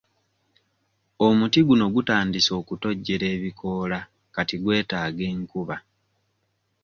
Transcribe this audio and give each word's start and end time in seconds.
Omuti 1.25 1.59
guno 1.67 1.85
gutandise 1.95 2.51
okutojjera 2.59 3.25
ebikoola 3.35 3.99
kati 4.35 4.55
gwetaaga 4.63 5.23
enkuba. 5.33 5.75